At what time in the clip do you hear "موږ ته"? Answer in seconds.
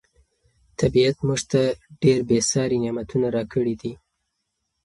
1.27-1.61